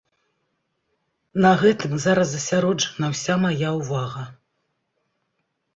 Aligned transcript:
На 1.45 1.51
гэтым 1.65 1.93
зараз 2.07 2.27
засяроджана 2.33 3.05
ўся 3.13 3.35
мая 3.45 3.69
ўвага. 3.79 4.23